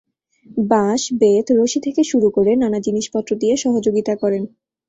বাঁশ, 0.69 1.01
বেত, 1.13 1.47
রশি 1.59 1.79
থেকে 1.81 2.01
শুরু 2.03 2.27
করে 2.29 2.51
নানা 2.55 2.79
জিনিসপত্র 2.79 3.31
দিয়ে 3.35 3.55
সহযোগিতা 3.57 4.13
করেন। 4.15 4.43